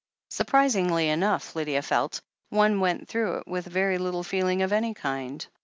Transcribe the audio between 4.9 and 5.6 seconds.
kind.